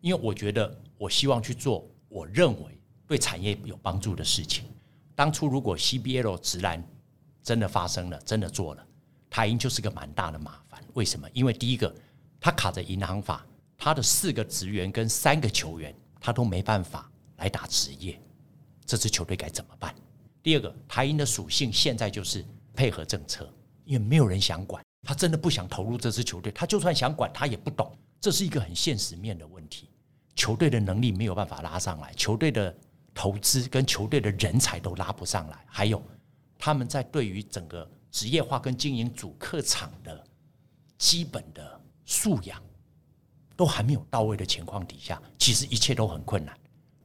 [0.00, 4.64] 因为我觉得我希望去做我认为对产业有帮助的事情。
[5.14, 6.82] 当初如果 CBL 直篮
[7.42, 8.86] 真的发生了，真的做了，
[9.28, 10.82] 台银就是个蛮大的麻烦。
[10.94, 11.28] 为什么？
[11.32, 11.92] 因为第一个，
[12.40, 13.44] 他卡着银行法，
[13.76, 18.20] 他的四个职员跟三个球员，他都没办法来打职业，
[18.86, 19.94] 这支球队该怎么办？
[20.42, 23.52] 第二个，台银的属性现在就是配合政策。
[23.84, 26.52] 因为没有人想管，他真的不想投入这支球队。
[26.52, 29.87] 他就算想管，他也不懂，这是一个很现实面的问题。
[30.38, 32.72] 球队的能力没有办法拉上来，球队的
[33.12, 36.00] 投资跟球队的人才都拉不上来，还有
[36.56, 40.24] 他们在对于整个职业化跟经营主客场的
[40.96, 42.62] 基本的素养
[43.56, 46.56] 都还没有到位的情况底下，其实一切都很困难。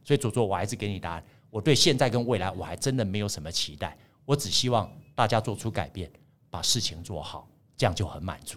[0.04, 1.24] 所以，左左，我还是给你答案。
[1.50, 3.98] 我对现在跟未来，我还真的没有什么期待。
[4.24, 6.08] 我只希望大家做出改变。
[6.50, 8.56] 把事情做好，这样就很满足。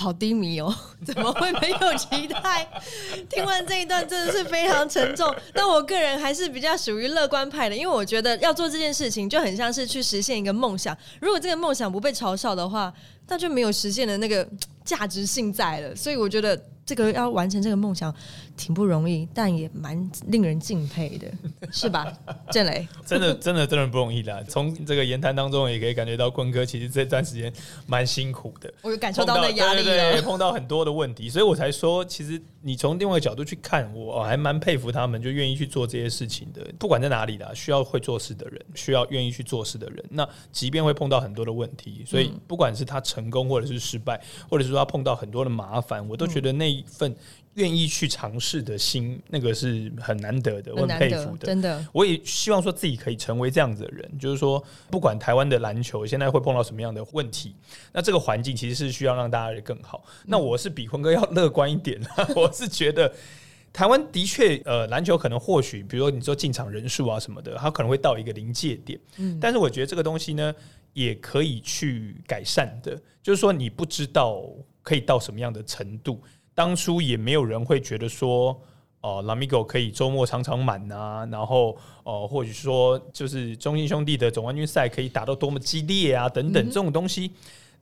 [0.00, 0.72] 好低迷哦，
[1.04, 2.64] 怎么会没有期待？
[3.28, 5.34] 听完这一段真的是非常沉重。
[5.52, 10.96] 但我个人还是比较属于乐观派的，因为我觉得要做这件事情就很像是去实现一个梦想。
[11.20, 12.94] 如果这个梦想不被嘲笑的话，
[13.26, 14.48] 那就没有实现的那个
[14.84, 15.96] 价值性在了。
[15.96, 16.56] 所以我觉得。
[16.88, 18.12] 这个要完成这个梦想
[18.56, 21.28] 挺不容易，但也蛮令人敬佩的，
[21.70, 22.10] 是吧？
[22.50, 24.42] 郑雷，真的真的真的不容易的。
[24.44, 27.52] 从这个言谈当中也可以感觉到坤哥其实这段时间
[27.86, 36.66] 蛮辛苦的，我有感受到那压力，对，碰到很多的问题，所以我才说，其实你从另外一个角度去看，我还蛮佩服他们，就愿意去做这些事情的。
[36.78, 46.77] 不管在哪里的，需要会做事的人，需要愿意去做事的人，那即便会碰到很多的问题，所以不管是他成功或者是失败，或者是说他碰到很多的麻烦，我都觉得那。
[46.78, 47.14] 一份
[47.54, 51.46] 愿意去尝试的心，那个是很难得的，我很佩服的。
[51.46, 54.18] 真的，我也希望说自己可以成为这样子的人。
[54.18, 57.56] 就是说，不管台湾的篮球现在会碰到什么样的问题，
[57.92, 60.04] 那这个环境其实是需要让大家更好。
[60.26, 62.00] 那我是比坤哥要乐观一点，
[62.36, 63.12] 我是觉得
[63.72, 68.98] 台湾的确，呃，篮球可能或许，比如说你说进场人数啊什么的，它可能会到一个临界点。
[69.16, 70.54] 嗯，但是我觉得这个东西呢，
[70.92, 72.96] 也可以去改善的。
[73.20, 74.42] 就是说，你不知道
[74.80, 76.22] 可以到什么样的程度。
[76.58, 78.60] 当初也没有人会觉得说，
[79.00, 87.30] 哦，拉米狗可以周末常常满啊，然后哦，或者说就是中信兄弟的总冠军赛可以打到多么激烈啊，等等这种东西，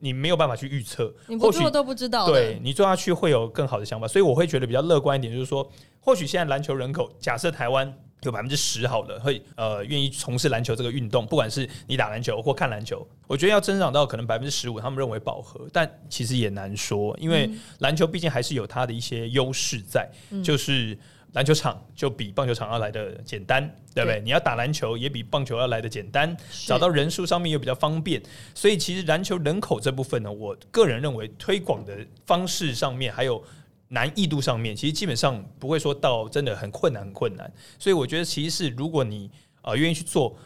[0.01, 2.27] 你没有办法去预测，你不做都不知道。
[2.27, 5.67] 对你做下去会有更好的想法，所以我会觉得比较乐观一点，就是说，
[5.99, 7.91] 或许现在篮球人口，假设台湾。
[8.23, 17.51] 有百分之十好了，会呃愿意从事篮球这个运动，不管是你打篮球或看篮球，我觉得要增长到可能百分之十五，他们认为饱和，但其实也难说，因为
[17.81, 20.11] 篮球毕竟还是有它的一些优势在，
[20.43, 20.99] 就是
[21.35, 23.63] 篮球场就比棒球场要来的简单，
[23.95, 24.21] 对不对？
[24.23, 26.35] 你要打篮球也比棒球要来的简单，
[26.67, 28.21] 找到人数上面又比较方便，
[28.55, 33.45] 所以其实篮球人口这部分呢，我个人认为推广的方式上面还有。
[33.89, 39.31] 难易度上面，其实基本上不会说到真的很困难很困难，所以我觉得其实是如果你
[39.63, 40.37] 呃愿意去做，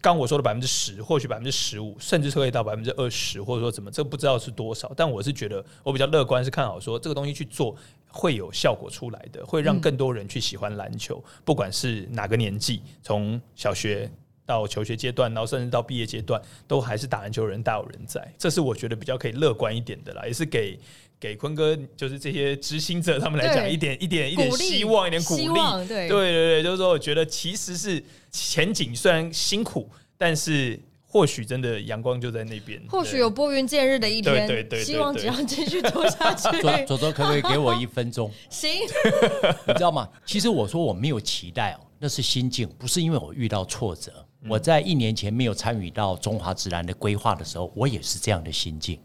[0.00, 7.76] 刚我说的百分之十，或许百分之十五，甚至可以到百分之二十，或者说怎么，这不知道是多少，但我是觉得我比较乐观，是看好说这个东西去做
[8.08, 14.10] 会有效果出来的，会让更多人去喜欢篮球，不管是哪个年纪，从小学
[14.46, 20.78] 到求学阶段，然后甚至到毕业阶段，都还是打篮球人大有人在，这是我觉得比较可以乐观一点的啦，也是给。
[21.20, 25.44] 给坤哥就是这些执行者他们来讲一点一点一点希望一点鼓励，
[25.86, 34.46] 对对对对，就是说我觉得其实是前景虽然辛苦，但是或许真的阳光就在那边，或许有拨云见日的一天。
[34.46, 36.62] 对对对，希望只要继续做下去。
[36.86, 38.30] 左左可不可以给我一分钟？
[38.48, 38.70] 行，
[39.68, 40.08] 你知道吗？
[40.24, 44.24] 其实我说我没有期待哦，那是心境，不是因为我遇到挫折。
[44.48, 48.98] 我在一年前没有参与到中华自然的规划的时候，我也是这样的心境。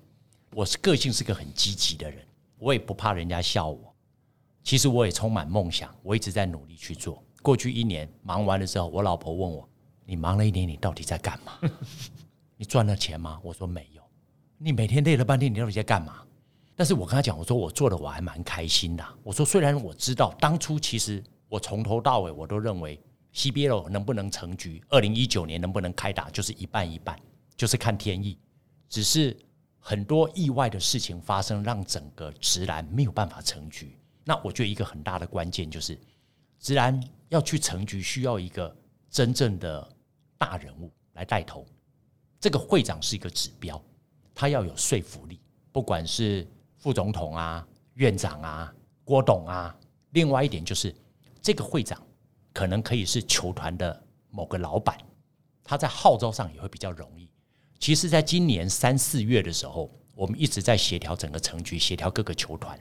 [0.55, 2.25] 我是个性是个很积极的人，
[2.59, 3.93] 我也不怕人家笑我。
[4.63, 7.21] 其实我也充满梦想，我一直在努力去做。
[7.41, 9.67] 过去一年忙完的时候，我老婆问我
[10.07, 11.59] ：“你忙了一年，你到底在干嘛？
[12.55, 14.01] 你赚了钱吗？”我说：“没有。”
[14.57, 16.23] 你每天累了半天，你到底在干嘛？
[16.73, 19.05] 但是我跟他讲，我说我做的我还蛮开心的。
[19.23, 22.97] 我说虽然我知道当初其实我从头到尾我都认为
[23.33, 27.19] CBL 能不能成局，二零一九年能不能开打，就是一半一半，
[27.57, 28.39] 就是看天意。
[28.87, 29.35] 只是。
[29.87, 33.95] 很多意外的事情发生，让整个直男没有办法成局。
[34.23, 35.95] 那我觉得一个很大的关键就是，
[36.59, 38.75] 直男要去成局，需要一个
[39.11, 39.87] 真正的
[40.39, 41.63] 大人物来带头。
[42.39, 43.79] 这个会长是一个指标，
[44.33, 45.39] 他要有说服力。
[45.71, 47.63] 不管是副总统啊、
[47.93, 48.73] 院长啊、
[49.03, 49.77] 郭董啊，
[50.13, 50.95] 另外一点就是，
[51.43, 52.01] 这个会长
[52.51, 54.97] 可能可以是球团的某个老板，
[55.63, 57.29] 他在号召上也会比较容易。
[57.85, 62.75] 其实在今年三四月的时候，我们一直在协调整个城局，协调各个球团。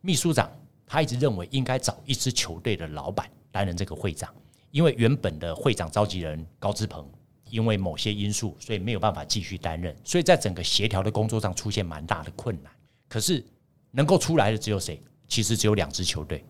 [0.00, 0.50] 秘书长
[0.86, 4.34] 他一直认为应该找一支球队的老板担任这个会长，
[4.70, 7.06] 因为原本的会长召集人高志鹏
[7.50, 12.72] 因为某些因素，所以没有办法继续担任，所以在整个协调的工作上出现蛮大的困难。
[13.10, 13.44] 可是
[13.90, 14.98] 能够出来的只有谁？
[15.28, 16.42] 其实只有两支球队，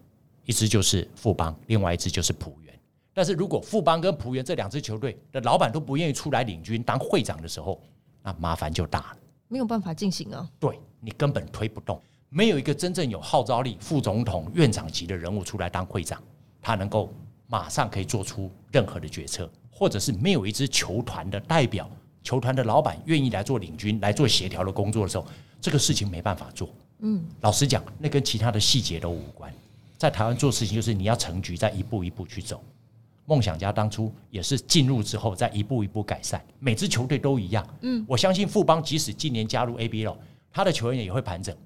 [0.45, 2.72] 一支就是富邦，另外一支就是浦原。
[3.15, 7.81] 但是如果富邦跟浦原这两支球队的老板都不愿意出来领军当会长的时候，
[8.23, 9.17] 那麻烦就大了。
[9.49, 10.49] 没有办法进行啊。
[10.59, 12.01] 对你根本推不动，
[12.31, 16.23] 没有一个真正有号召力、副总统、院长级的人物出来当会长，
[16.61, 17.13] 他能够
[17.49, 21.91] 马上可以做出任何的决策，或者是没有一支球团的代表、
[22.23, 25.27] 球团的老板愿意来做领军、来做协调的工作的时候，
[25.61, 26.71] 这个事情没办法做。
[27.01, 29.53] 嗯，老实讲，那跟其他的细节都无关。
[29.99, 32.63] 在台湾做事情，就是你要成局，再一步一步去走。
[33.25, 36.45] 梦想家当初也是进入之后，再一步一步改善。
[36.59, 37.67] 每支球队都一样。
[37.83, 40.17] 嗯，我相信富邦即使今年加入 ABL，
[40.51, 41.57] 他的球员也会盘整，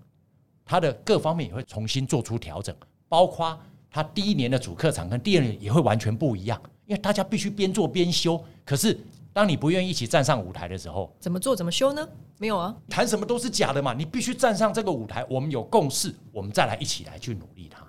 [0.65, 2.75] 他的各方面也会重新做出调整，
[3.09, 3.59] 包括
[3.91, 8.43] 他第一年的主客场跟第二年也会完全不一样，因为大家必须边做边修。
[8.65, 8.99] 可是
[9.33, 12.07] 当你不愿意一起站上舞台的时候，怎么做怎么修呢？
[12.39, 13.95] 没有啊，谈什么都是假的嘛。
[13.95, 17.83] 你必须站上这个舞台，我们有共识，我们再来一起来去努力它。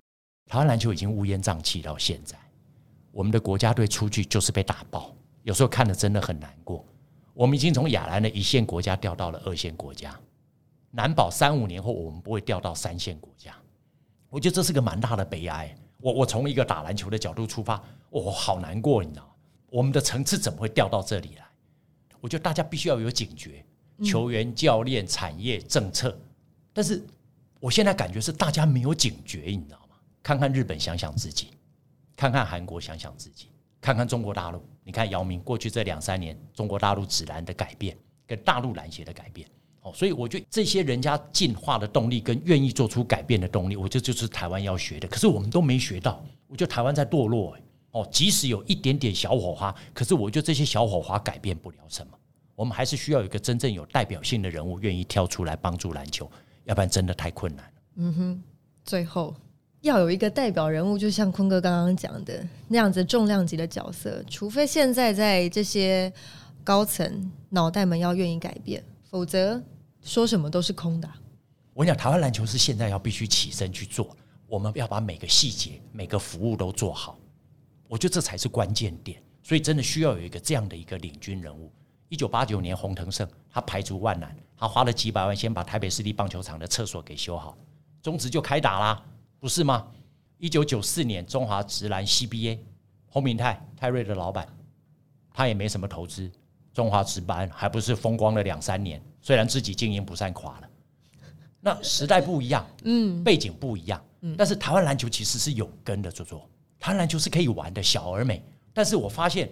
[0.50, 2.38] 台湾篮球已经乌烟瘴气到现在。
[3.18, 5.12] 我们的国家队出去就是被打爆，
[5.42, 6.86] 有时候看的真的很难过。
[7.34, 10.16] 我们已经从亚兰的一线国家掉到了二线国家，
[10.92, 13.56] 难保三五年后我们不会掉到三线国家。
[14.30, 15.76] 我觉得这是个蛮大的悲哀。
[16.00, 19.36] 我我从一个打篮球的角度出发，我好难过，你知道
[19.72, 21.46] 我们的层次怎么会掉到这里来？
[22.22, 23.66] 我觉得大家必须要有警觉，
[24.06, 26.16] 球员、教练、产业、政策。
[26.72, 27.04] 但是
[27.60, 29.96] 我现在感觉是大家没有警觉，你知道吗？
[30.22, 31.48] 看看日本，想想自己。
[32.18, 33.46] 看看韩国，想想自己；
[33.80, 37.96] 看看中国大陆，你看姚明过去这两三年中国大陆指篮的改变，
[38.26, 39.48] 跟大陆篮协的改变，
[39.84, 45.08] 哦，所以我觉得这些人家进化的动力跟愿意做出改变的动力，我觉得就是台湾要学的。
[45.08, 47.56] 可是我们都没学到，我觉得台湾在堕落。
[47.92, 52.14] 哦，即使有一点点小火花，可是我觉得这些小火花改变不了什么。
[52.54, 56.30] 我们还是需要有一个真正有代表性的人物愿意跳出来帮助篮球，
[56.66, 57.72] 要不然真的太困难了。
[57.96, 58.44] 嗯哼，
[58.84, 59.36] 最后。
[59.88, 66.12] 要有一个代表人物，就像坤哥刚刚讲的那样子重量级的角色，除非现在在这些
[66.64, 69.62] 高层脑袋们要愿意改变，否则
[70.02, 71.10] 说什么都是空的。
[71.74, 74.16] 我跟你讲台湾篮球是现在要必须起身去做，
[74.48, 77.18] 我们要把每个细节、每个服务都做好，
[77.88, 79.22] 我觉得这才是关键点。
[79.42, 81.72] 所以真的需要有一个这样的一个领军人物。
[82.10, 87.58] 一九八九年洪腾胜他排除万难，他花了几百万先把台北市立棒球场的厕所给修好，
[88.02, 89.04] 中职就开打啦。
[89.40, 89.88] 不是吗？
[90.40, 92.60] 一九九四年，中华直男 CBA，
[93.08, 94.48] 洪明泰泰瑞的老板，
[95.34, 96.32] 他也没什么投资，
[96.74, 100.70] 中华直班还不是风光了两三年，虽然自己经营不善垮了。
[101.60, 106.48] 那时代不一样，嗯，背景不一样，嗯，但是台湾篮球其实是有根的，做做
[106.80, 108.44] 台湾篮球是可以玩的，小而美。
[108.74, 109.50] 但是我发现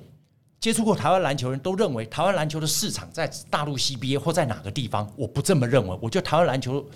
[0.60, 6.88] 接触过台湾篮球人都认为台湾篮球的市场在大陆 CBA 或在哪个地方，我不这么认为，我觉得台湾篮球。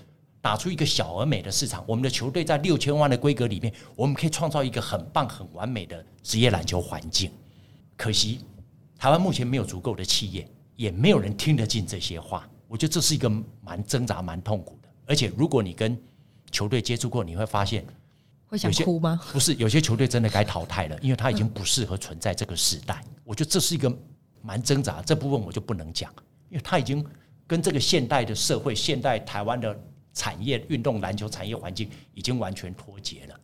[0.42, 7.30] 打出一个小而美的市场，我们的球队在六千万的规格里面，我们可以创造一个很棒、很完美的职业篮球环境。
[7.98, 8.40] 可惜，
[8.98, 12.50] 台湾目前没有足够的企业，也没有人听得进这些话。
[12.70, 13.30] 我觉得这是一个
[13.62, 14.88] 蛮挣扎、蛮痛苦的。
[15.06, 16.00] 而且，如果你跟
[16.52, 17.86] 球队接触过，你会发现，
[18.48, 19.20] 会想哭吗？
[19.34, 23.04] 不是，有些球队真的该淘汰了，因为他已经不适合存在这个时代。
[23.26, 23.94] 我觉得这是一个
[24.42, 26.10] 蛮挣扎，这部分我就不能讲，
[26.50, 27.06] 因为他已经
[27.46, 29.78] 跟这个现代的社会、现代台湾的。
[30.14, 33.40] 产业运动篮球产业环境已经完全脱节了，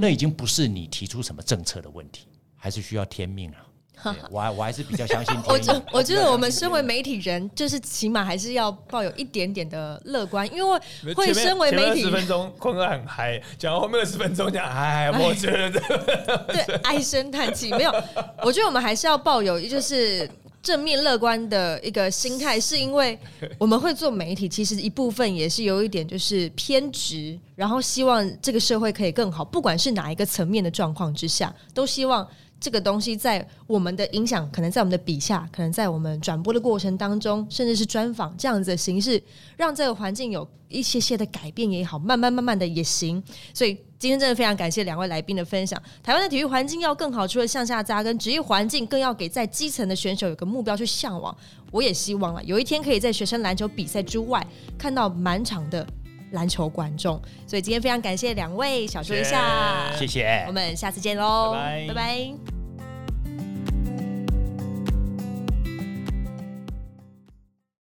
[0.00, 3.66] 那已经不是你提出什么政策的问题，还是需要天命啊！
[4.30, 5.34] 我还我还是比较相信。
[5.46, 10.80] 我觉我觉得我们身为媒体人，就是起码还是要抱有一点点的乐观，因为
[11.14, 15.80] 会身为媒体十分钟坤哥很嗨，讲后面的十分钟讲哎，我觉得
[16.48, 17.92] 对唉声叹气没有。
[18.42, 20.28] 我觉得我们还是要抱有就是。
[20.64, 23.16] 正面乐观的一个心态，是因为
[23.58, 32.26] 我们会做媒体，其实一部分也是有一点就是偏执，然后希望这个社会可以更好，不管是哪一个层面的状况之下，都希望。
[32.64, 39.22] 这个东西在我们的影响，可能在我们的笔下，可能在我们转播的过程当中，甚至是专访这样子的形式，
[39.58, 43.22] 让这个环境有一些些的改变也好，慢慢慢慢的也行。
[43.52, 45.78] 所以今天真的非常感谢两位来宾的分享。
[46.02, 51.36] 台湾的体育环境要更好，除了向下扎根，职业环境更要给在基层的选手有个目标去向往。
[51.70, 54.42] 我也希望啊，有一天可以在学生篮球比赛之外
[54.78, 55.86] 看到满场的。
[56.34, 61.86] 篮球观众，所以今天非常感谢两位，小说一下，谢谢，我们下次见喽，拜。
[61.88, 62.63] 拜拜。